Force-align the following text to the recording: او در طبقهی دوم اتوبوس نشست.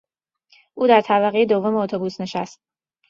او 0.73 0.87
در 0.87 1.01
طبقهی 1.01 1.45
دوم 1.45 1.75
اتوبوس 1.75 2.21
نشست. 2.21 2.61